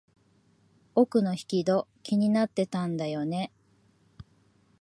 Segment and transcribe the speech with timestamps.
[0.95, 3.51] 奥の引き戸、気になってたんだよね。